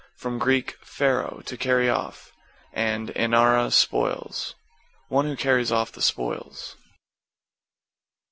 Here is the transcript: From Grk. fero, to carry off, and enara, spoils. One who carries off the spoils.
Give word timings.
From 0.17 0.39
Grk. 0.39 0.71
fero, 0.81 1.43
to 1.45 1.55
carry 1.57 1.87
off, 1.87 2.31
and 2.73 3.09
enara, 3.09 3.71
spoils. 3.71 4.55
One 5.09 5.27
who 5.27 5.35
carries 5.37 5.71
off 5.71 5.91
the 5.91 6.01
spoils. 6.01 6.75